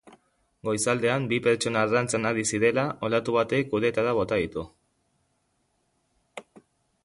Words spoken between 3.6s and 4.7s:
uretara bota ditu.